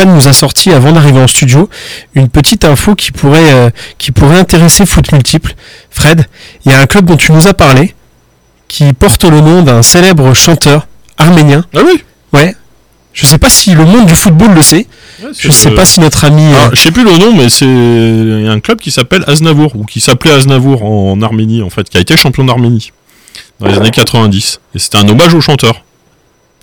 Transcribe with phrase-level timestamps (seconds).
[0.00, 1.68] Fred nous a sorti avant d'arriver en studio
[2.14, 3.68] une petite info qui pourrait, euh,
[3.98, 5.52] qui pourrait intéresser Foot Multiple.
[5.90, 6.24] Fred,
[6.64, 7.94] il y a un club dont tu nous as parlé
[8.66, 10.86] qui porte le nom d'un célèbre chanteur
[11.18, 11.66] arménien.
[11.76, 12.02] Ah oui
[12.32, 12.56] Ouais.
[13.12, 14.86] Je sais pas si le monde du football le sait.
[15.38, 16.50] Je sais pas si notre ami.
[16.54, 17.66] Ah, euh, je sais plus le nom, mais c'est
[18.48, 21.98] un club qui s'appelle Aznavour, ou qui s'appelait Aznavour en, en Arménie, en fait, qui
[21.98, 22.92] a été champion d'Arménie
[23.58, 24.60] dans les années 90.
[24.74, 25.84] Et c'était un hommage au chanteur.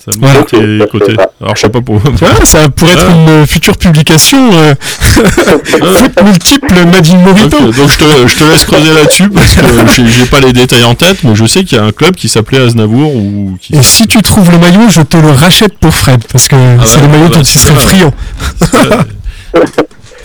[0.03, 0.39] Ça a Voilà.
[0.85, 1.15] écouté.
[1.41, 1.99] Alors je sais pas pour.
[2.43, 3.13] ça pourrait être Ah.
[3.39, 4.73] une future publication euh,
[5.05, 7.59] foot multiple Made in Morito.
[7.59, 9.61] Donc, donc je, te, je te laisse creuser là-dessus parce que
[9.95, 12.29] j'ai- pas les détails en tête, mais je sais qu'il y a un club qui
[12.29, 13.75] s'appelait Aznavour ou qui.
[13.75, 16.55] Et si tu trouves le maillot, je te le rachète pour Fred, parce que
[16.85, 17.87] c'est ouais, le maillot bah, dont tu c'est serais ça.
[17.87, 18.13] friand.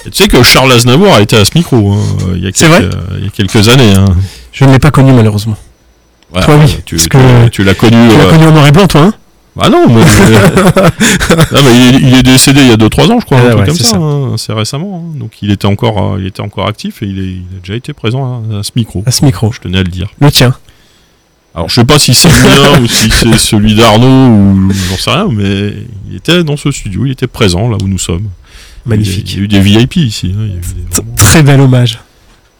[0.04, 1.98] Et tu sais que Charles Aznavour a été à ce micro hein,
[2.34, 3.94] il, y a C'est quelques, vrai il y a quelques années.
[3.96, 4.04] Hein.
[4.52, 5.56] Je ne l'ai pas connu malheureusement.
[6.34, 7.50] Toi, oui, tu, l'as connu.
[7.50, 7.96] Tu l'as euh, connu
[8.46, 9.14] en noir et blanc, toi, hein
[9.60, 10.00] Ah non, mais,
[10.80, 13.46] Ah, mais il, est, il est décédé il y a 2-3 ans, je crois, Ouais,
[13.46, 13.96] un truc ouais, comme c'est ça, ça.
[13.98, 15.04] hein, assez récemment.
[15.14, 15.18] hein.
[15.18, 17.74] Donc il était encore, euh, il était encore actif et il, est- il a déjà
[17.74, 19.02] été présent à, à ce micro.
[19.06, 19.52] À ce micro.
[19.52, 20.08] Je tenais à le dire.
[20.20, 20.54] Le tien.
[21.54, 24.96] Alors je sais pas si c'est le mien ou si c'est celui d'Arnaud ou j'en
[24.96, 25.74] sais rien, mais
[26.10, 28.28] il était dans ce studio, il était présent là où nous sommes.
[28.86, 29.32] Magnifique.
[29.32, 30.32] Il y a, eu des VIP ici.
[30.34, 32.00] hein, il y a eu des- vraiment- Très bel hommage.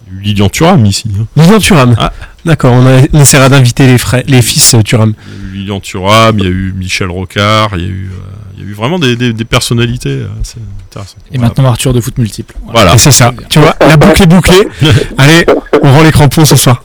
[0.07, 1.11] il y a eu Lilian Thuram ici.
[1.19, 1.27] hein.
[1.37, 1.95] Lilian Thuram.
[1.99, 2.13] Ah.
[2.45, 3.97] D'accord, on, essaiera d'inviter les,
[4.27, 5.15] les fils euh, Thuram.
[5.27, 7.89] Il y a eu Lilian Thuram, il y a eu Michel Rocard, il y a
[7.89, 8.19] eu, euh,
[8.57, 11.17] il y a eu vraiment des, des- des personnalités euh, assez intéressantes.
[11.31, 11.49] Et Voilà.
[11.49, 12.55] maintenant Arthur de foot multiple.
[12.73, 12.95] Voilà.
[12.95, 13.33] Et c'est ça.
[13.49, 14.67] Tu vois, la boucle est bouclée.
[15.19, 15.45] Allez,
[15.83, 16.85] on rend les crampons ce soir.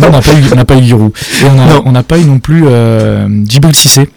[0.00, 1.12] Non, on n'a pas eu, on n'a pas eu Giroud.
[1.42, 1.44] Et
[1.84, 4.08] on n'a pas eu non plus euh, Djibril Cissé.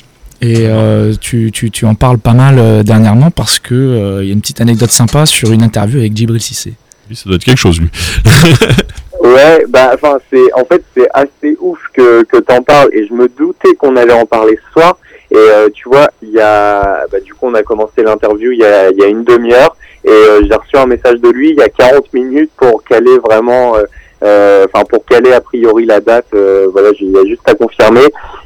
[0.44, 4.28] Et euh, tu, tu, tu en parles pas mal euh, dernièrement parce que euh, il
[4.28, 6.73] y a une petite anecdote sympa sur une interview avec Djibril Cissé.
[7.08, 7.89] Lui, ça doit être quelque chose, lui.
[9.23, 13.14] Ouais, bah, enfin, c'est, en fait, c'est assez ouf que, que t'en parles et je
[13.14, 14.97] me doutais qu'on allait en parler ce soir.
[15.30, 18.59] Et euh, tu vois, il y a, bah, du coup, on a commencé l'interview il
[18.59, 21.52] y a, il y a une demi-heure et euh, j'ai reçu un message de lui
[21.52, 23.83] il y a 40 minutes pour caler vraiment, euh,
[24.23, 26.25] euh, enfin, pour caler a priori la date.
[26.33, 28.01] euh, voilà, j'ai- il y a juste à confirmer.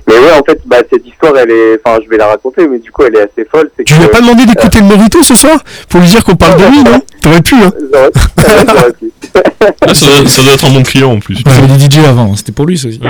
[0.07, 2.77] Mais ouais, en fait, bah, cette histoire, elle est, enfin, je vais la raconter, mais
[2.79, 3.71] du coup, elle est assez folle.
[3.77, 5.57] C'est Tu lui as pas demandé d'écouter le Morito ce soir?
[5.89, 7.01] Pour lui dire qu'on parle de lui, non?
[7.25, 9.11] T'aurais pu, hein J'aurais- pu.
[9.81, 11.39] Ah, ça, doit, ça doit être un bon client en plus.
[11.43, 12.99] Il faisait des DJ avant, hein, c'était pour lui ça aussi.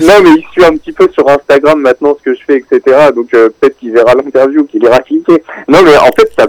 [0.00, 2.80] Non, mais il suit un petit peu sur Instagram maintenant ce que je fais, etc.
[3.14, 5.40] Donc euh, peut-être qu'il verra l'interview, qu'il ira cliquer.
[5.68, 6.48] Non, mais en fait, ça,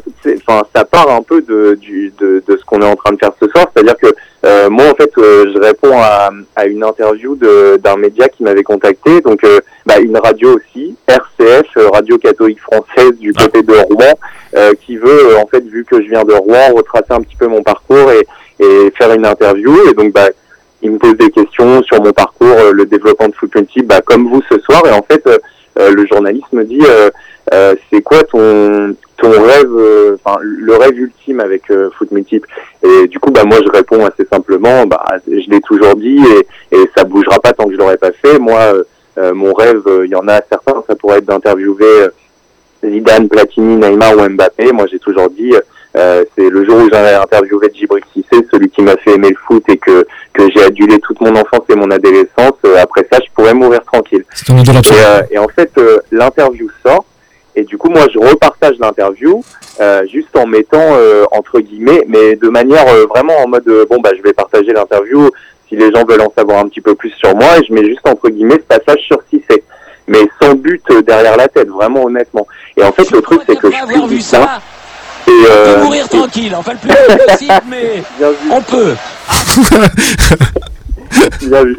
[0.75, 3.29] ça part un peu de, du, de, de ce qu'on est en train de faire
[3.39, 3.67] ce soir.
[3.71, 4.07] C'est-à-dire que
[4.47, 8.41] euh, moi, en fait, euh, je réponds à, à une interview de- d'un média qui
[8.41, 9.21] m'avait contacté.
[9.21, 14.13] Donc, euh, bah, une radio aussi, RCF, Radio Catholique Française du côté de Rouen,
[14.85, 17.47] qui veut, euh, en fait, vu que je viens de Rouen, retracer un petit peu
[17.47, 18.25] mon parcours et,
[18.63, 19.75] et faire une interview.
[19.89, 20.29] Et donc, bah,
[20.81, 24.27] il me pose des questions sur mon parcours, euh, le développement de Multiple, bah, comme
[24.29, 24.85] vous ce soir.
[24.85, 25.37] Et en fait, euh,
[25.79, 27.09] euh, le journaliste me dit, euh,
[27.53, 32.47] euh, c'est quoi ton ton rêve, euh, enfin le rêve ultime avec euh, Foot Multiple
[32.83, 36.75] Et du coup, bah moi je réponds assez simplement, bah je l'ai toujours dit et,
[36.75, 38.37] et ça bougera pas tant que je l'aurais pas fait.
[38.39, 38.83] Moi, euh,
[39.17, 42.09] euh, mon rêve, euh, il y en a certains, ça pourrait être d'interviewer euh,
[42.89, 44.71] Zidane, Platini, Neymar ou Mbappé.
[44.71, 45.53] Moi, j'ai toujours dit,
[45.97, 49.37] euh, c'est le jour où j'ai interviewé Djibril Cissé, celui qui m'a fait aimer le
[49.47, 52.57] foot et que que j'ai adulé toute mon enfance et mon adolescence.
[52.65, 54.25] euh, après ça, je pourrais mourir tranquille.
[54.45, 57.05] Ton Et, euh, et en fait, euh, l'interview sort.
[57.57, 59.41] Et du coup, moi, je repartage l'interview,
[59.79, 63.85] euh, juste en mettant euh, entre guillemets, mais de manière euh, vraiment en mode euh,
[63.89, 65.29] bon bah je vais partager l'interview
[65.69, 67.57] si les gens veulent en savoir un petit peu plus sur moi.
[67.57, 69.63] Et je mets juste entre guillemets ce passage sur Cissé,
[70.05, 72.45] mais sans but derrière la tête, vraiment honnêtement.
[72.77, 74.43] Et en fait, le truc c'est que je avoir vu ça.
[74.43, 74.61] ça,
[75.27, 78.03] Et, on euh, peut mourir et- tranquille, enfin le plus vite possible, mais
[78.51, 78.95] on peut.
[81.43, 81.77] Bien vu.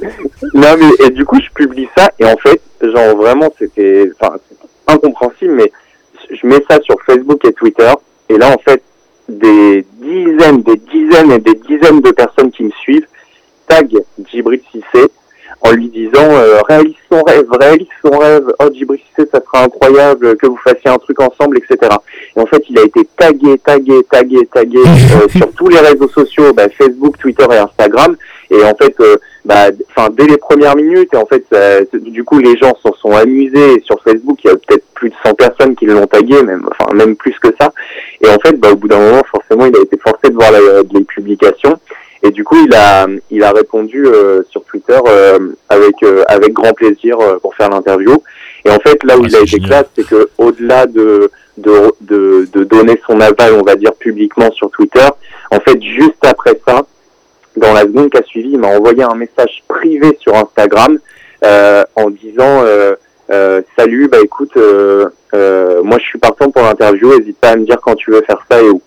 [0.55, 4.37] Non mais et du coup je publie ça et en fait genre vraiment c'était enfin
[4.49, 5.73] c'est incompréhensible mais
[6.31, 7.91] je mets ça sur Facebook et Twitter
[8.29, 8.83] et là en fait
[9.29, 13.07] des dizaines des dizaines et des dizaines de personnes qui me suivent
[13.67, 15.07] taguent Djibril Cissé
[15.61, 20.37] en lui disant euh, réalise son rêve réalise son rêve oh Djibril ça sera incroyable
[20.37, 21.95] que vous fassiez un truc ensemble etc
[22.37, 26.09] et en fait il a été tagué tagué tagué tagué euh, sur tous les réseaux
[26.09, 28.17] sociaux bah, Facebook Twitter et Instagram
[28.51, 31.45] et en fait, euh, bah, enfin, dès les premières minutes, et en fait,
[31.95, 33.75] du coup, les gens s'en sont amusés.
[33.75, 36.67] Et sur Facebook, il y a peut-être plus de 100 personnes qui l'ont tagué, même,
[36.71, 37.73] enfin, même plus que ça.
[38.21, 40.53] Et en fait, bah, au bout d'un moment, forcément, il a été forcé de voir
[40.53, 41.79] la- les publications.
[42.23, 46.53] Et du coup, il a, il a répondu euh, sur Twitter euh, avec, euh, avec
[46.53, 48.23] grand plaisir euh, pour faire l'interview.
[48.65, 51.93] Et en fait, là où Ah, il a été classe, c'est que au-delà de, de,
[52.01, 55.07] de, de donner son aval, on va dire publiquement sur Twitter,
[55.51, 56.85] en fait, juste après ça,
[57.57, 60.99] dans la seconde qui a suivi, il m'a envoyé un message privé sur Instagram
[61.45, 62.95] euh, en disant euh,
[63.31, 67.57] euh, salut, bah écoute, euh, euh, moi je suis partant pour l'interview, n'hésite pas à
[67.57, 68.81] me dire quand tu veux faire ça et où.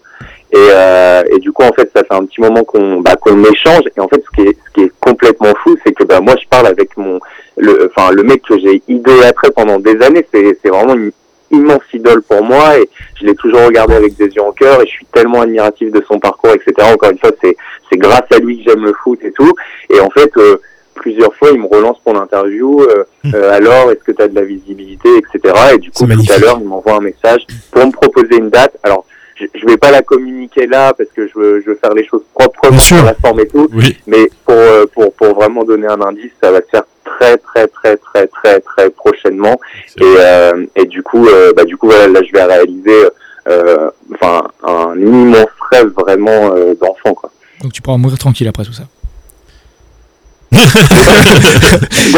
[0.51, 3.44] Et, euh, et du coup, en fait, ça fait un petit moment qu'on bah, qu'on
[3.44, 3.84] échange.
[3.96, 6.36] Et en fait, ce qui est, ce qui est complètement fou, c'est que bah, moi,
[6.42, 7.19] je parle avec mon,
[7.57, 10.25] le, enfin, le mec que j'ai idolâtré pendant des années.
[10.34, 11.12] C'est c'est vraiment une
[11.51, 14.86] immense idole pour moi et je l'ai toujours regardé avec des yeux en cœur et
[14.86, 16.74] je suis tellement admiratif de son parcours, etc.
[16.94, 17.56] Encore une fois, c'est
[17.90, 19.52] c'est grâce à lui que j'aime le foot et tout.
[19.90, 20.57] Et en fait, euh,
[21.00, 22.81] plusieurs fois, il me relance pour l'interview.
[22.81, 23.04] Euh,
[23.34, 25.54] euh, alors, est-ce que tu as de la visibilité, etc.
[25.75, 28.78] Et du coup, tout à l'heure, il m'envoie un message pour me proposer une date.
[28.84, 29.06] Alors,
[29.39, 32.06] je, je vais pas la communiquer là parce que je veux, je veux faire les
[32.06, 33.68] choses proprement sur la forme et tout.
[33.74, 33.97] Oui.
[34.07, 37.68] Mais pour, euh, pour, pour vraiment donner un indice, ça va se faire très, très,
[37.68, 39.59] très, très, très, très prochainement.
[39.97, 43.09] Et, euh, et du coup, euh, bah, du coup, voilà, là, je vais réaliser,
[43.47, 47.31] euh, enfin, un immense rêve vraiment euh, d'enfant, quoi.
[47.62, 48.83] Donc tu pourras mourir tranquille après tout ça.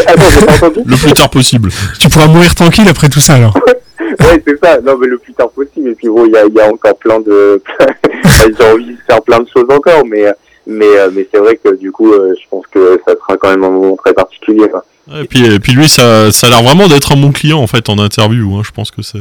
[0.07, 1.69] Attends, j'ai pas entendu Le plus tard possible.
[1.99, 3.57] Tu pourras mourir tranquille après tout ça alors.
[4.19, 4.79] Ouais, c'est ça.
[4.81, 5.89] Non, mais le plus tard possible.
[5.89, 7.61] Et puis bon, il y a, y a encore plein de.
[8.57, 10.25] J'ai envie de faire plein de choses encore, mais
[10.67, 13.49] mais euh, mais c'est vrai que du coup, euh, je pense que ça sera quand
[13.49, 14.69] même un moment très particulier.
[14.69, 14.85] quoi.
[15.19, 17.67] Et puis, et puis lui, ça, ça a l'air vraiment d'être un bon client en
[17.67, 18.55] fait en interview.
[18.55, 18.61] Hein.
[18.63, 19.17] Je pense que ça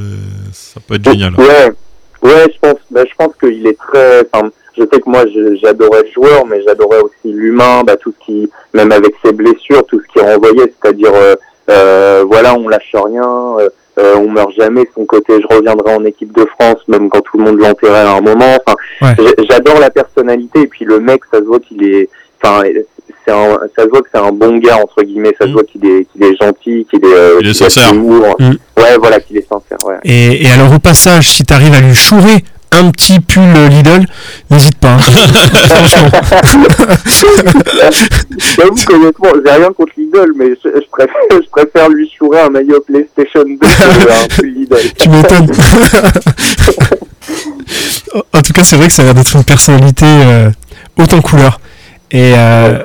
[0.87, 1.35] peut être génial.
[1.37, 1.73] Ouais,
[2.23, 2.79] ouais, je pense.
[2.91, 4.27] Bah, je pense qu'il est très.
[4.33, 5.25] Enfin, je sais que moi,
[5.63, 9.85] j'adorais le joueur, mais j'adorais aussi l'humain, bah, tout ce qui, même avec ses blessures,
[9.87, 11.35] tout ce qui renvoyait, c'est-à-dire, euh,
[11.71, 13.57] euh, voilà, on lâche rien.
[13.59, 14.89] euh, euh, on meurt jamais.
[14.95, 18.13] Son côté, je reviendrai en équipe de France, même quand tout le monde l'enterrait à
[18.17, 18.57] un moment.
[18.67, 19.35] Enfin, Ouais.
[19.51, 22.09] j'adore la personnalité et puis le mec, ça se voit qu'il est,
[22.43, 22.63] enfin,
[23.25, 25.35] c'est un, ça se voit que c'est un bon gars entre guillemets.
[25.39, 25.53] Ça se Mm.
[25.53, 27.93] voit qu'il est, qu'il est gentil, qu'il est, euh, Il est sincère.
[27.95, 28.57] Mm.
[28.79, 29.79] Ouais, voilà, qu'il est sincère.
[29.85, 29.97] Ouais.
[30.05, 34.06] Et, et alors au passage, si t'arrives à lui chourer un petit pull euh, Lidl,
[34.50, 34.93] n'hésite pas.
[34.93, 34.99] hein.
[35.00, 36.08] Franchement.
[38.56, 42.50] J'avoue qu'honnêtement, j'ai rien contre Lidl, mais je, je préfère, je préfère lui chourer un
[42.50, 44.76] maillot PlayStation 2 que un pull Lidl.
[44.99, 45.50] tu m'étonnes.
[48.32, 50.50] en tout cas, c'est vrai que ça a l'air d'être une personnalité euh,
[50.99, 51.61] haute en couleur.
[52.12, 52.78] Et euh,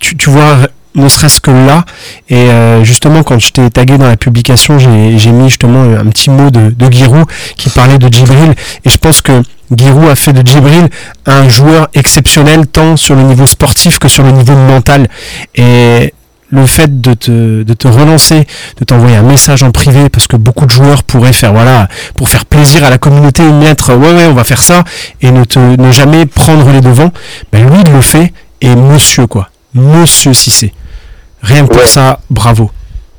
[0.00, 0.56] tu, tu vois,
[0.96, 1.84] ne serait-ce que là,
[2.28, 6.30] et euh, justement, quand je t'ai tagué dans la publication, j'ai mis justement un petit
[6.30, 7.26] mot de, de Giroud
[7.56, 8.54] qui parlait de Djibril.
[8.84, 9.42] Et je pense que
[9.76, 10.88] Giroud a fait de Djibril
[11.26, 15.08] un joueur exceptionnel, tant sur le niveau sportif que sur le niveau mental.
[15.54, 16.14] Et
[16.48, 18.46] le fait de te, de relancer,
[18.78, 22.28] de t'envoyer un message en privé, parce que beaucoup de joueurs pourraient faire, voilà, pour
[22.28, 24.84] faire plaisir à la communauté, mettre, ouais, ouais, on va faire ça,
[25.20, 27.10] et ne, te, ne jamais prendre les devants,
[27.52, 29.50] ben lui, il le fait, et monsieur, quoi.
[29.74, 30.72] Monsieur Cissé.
[31.46, 32.70] Rien que pour ça, bravo.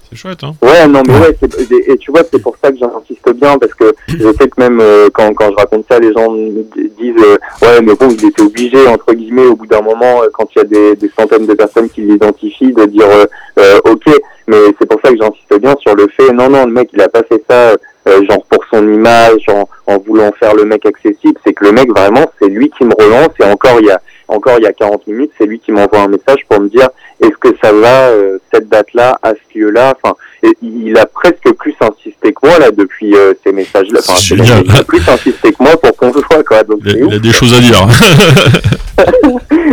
[0.09, 0.53] C'est chouette, hein.
[0.61, 1.35] Ouais, non, mais Ouais.
[1.41, 4.59] et, et tu vois, c'est pour ça que j'insiste bien, parce que je sais que
[4.59, 6.63] même euh, quand, quand je raconte ça, les gens me
[6.97, 10.27] disent, euh, ouais, mais bon, il était obligé, entre guillemets, au bout d'un moment, euh,
[10.33, 13.25] quand il y a des, des centaines de personnes qui l'identifient, de dire, euh,
[13.59, 14.05] euh, ok,
[14.47, 17.01] mais c'est pour ça que j'insiste bien sur le fait, non, non, le mec, il
[17.01, 17.75] a pas fait ça,
[18.07, 21.73] euh, genre pour son image, en, en voulant faire le mec accessible, c'est que le
[21.73, 24.67] mec, vraiment, c'est lui qui me relance, et encore, il y a, encore il y
[24.67, 26.89] a 40 minutes, c'est lui qui m'envoie un message pour me dire,
[27.21, 31.51] est-ce que ça va, euh, cette date-là, à ce lieu-là, enfin, et il a presque
[31.57, 33.99] plus insisté que moi là depuis euh, ces messages-là.
[33.99, 34.63] Enfin, C'est c'est- génial.
[34.65, 36.63] il a plus insisté que moi pour qu'on se voit quoi.
[36.63, 37.87] Donc Il, a- il des choses à dire.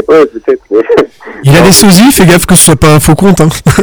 [0.09, 0.61] Ouais, peut-être.
[0.71, 0.83] mais-
[1.45, 3.49] Il a des sosies, fais gaffe que ce soit pas un faux compte, hein.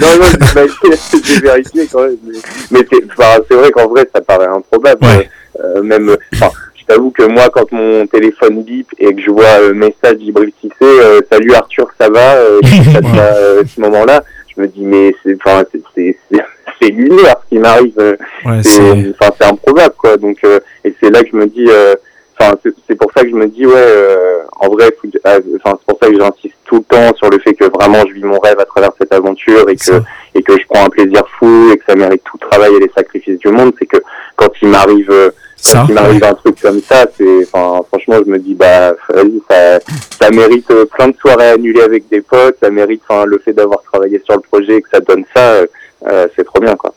[0.00, 2.16] non, non, j'ai- j'ai vérifié quand même.
[2.26, 2.38] Mais,
[2.70, 5.04] mais c'est, enfin, c'est vrai qu'en vrai, ça paraît improbable.
[5.06, 5.28] Ouais.
[5.62, 6.50] Euh, même, enfin,
[6.88, 10.52] je t'avoue que moi, quand mon téléphone bip et que je vois euh, message d'Ibril
[10.60, 12.60] Cissé, euh, salut Arthur, ça va, euh,
[12.92, 14.22] ça va, euh, ce moment-là,
[14.54, 16.40] je me dis mais c'est, enfin, c'est, c'est, c'est,
[16.80, 17.94] c'est lunaire ce qui m'arrive.
[17.98, 18.80] euh, Ouais, c'est
[19.18, 21.94] enfin c'est improbable quoi donc euh, et c'est là que je me dis euh,
[22.38, 25.78] enfin c'est c'est pour ça que je me dis ouais euh, en vrai euh, enfin
[25.78, 28.22] c'est pour ça que j'insiste tout le temps sur le fait que vraiment je vis
[28.24, 30.00] mon rêve à travers cette aventure et que Ça.
[30.34, 32.80] et que je prends un plaisir fou et que ça mérite tout le travail et
[32.80, 33.98] les sacrifices du monde c'est que
[34.36, 35.30] quand il m'arrive euh,
[35.64, 38.92] Ça, quand il m'arrive un truc comme ça c'est enfin franchement je me dis bah
[39.08, 39.80] vas-y ça
[40.20, 43.54] ça mérite euh, plein de soirées annulées avec des potes ça mérite enfin le fait
[43.54, 45.66] d'avoir travaillé sur le projet et que ça donne ça euh,
[46.06, 46.94] euh, c'est trop bien quoi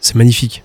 [0.00, 0.62] C'est magnifique.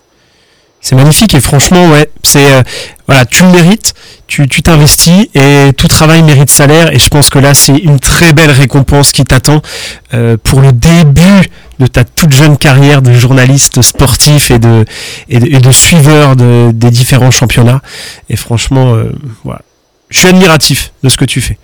[0.79, 2.61] C'est magnifique et franchement, ouais, c'est euh,
[3.07, 3.93] voilà, tu le mérites,
[4.27, 8.01] tu tu t'investis et tout travail mérite salaire et je pense que là c'est une
[8.01, 9.61] très belle récompense qui t'attend
[10.43, 11.47] pour le début
[11.79, 14.85] de ta toute jeune carrière de journaliste sportif et de
[15.29, 17.81] et de, et de suiveur de, des différents championnats
[18.29, 19.11] et franchement, euh,
[19.43, 19.61] voilà,
[20.09, 21.57] je suis admiratif de ce que tu fais.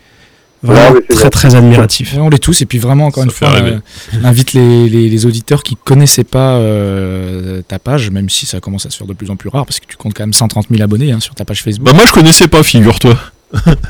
[0.61, 2.15] Vraiment Ouais, très très admiratif.
[2.17, 3.79] On l'est tous, et puis vraiment, encore Ça une fois, euh,
[4.21, 8.59] on invite les, les, les auditeurs qui connaissaient pas euh, ta page, même si ça
[8.59, 10.33] commence à se faire de plus en plus rare, parce que tu comptes quand même
[10.33, 11.85] 130 000 abonnés hein, sur ta page Facebook.
[11.85, 13.17] bah moi je connaissais pas, figure-toi.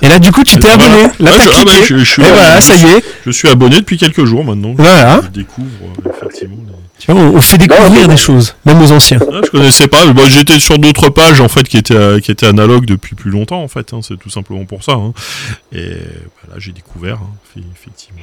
[0.01, 0.83] Et là du coup tu t'es Voilà.
[0.85, 1.85] abonné, là Ouais, t'as je, ah, bah, cliqué.
[1.85, 4.73] je- je suis, et voilà, ça y est, je suis abonné depuis quelques jours maintenant.
[4.77, 5.21] voilà.
[5.23, 5.67] Je découvre
[6.05, 6.55] euh, effectivement.
[6.67, 9.19] les- Tu vois, on, on fait découvrir des choses, même aux anciens.
[9.31, 10.05] Ah, je connaissais pas.
[10.13, 13.31] Bah, J'étais sur d'autres pages en fait qui étaient euh, qui étaient analogues depuis plus
[13.31, 13.93] longtemps en fait.
[13.93, 14.93] hein, C'est tout simplement pour ça.
[14.93, 15.13] hein.
[15.73, 18.21] Et bah, là j'ai découvert hein, effectivement.